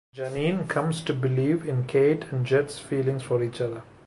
[0.15, 3.83] Janine comes to believe in Kate and Jed's feelings for each other.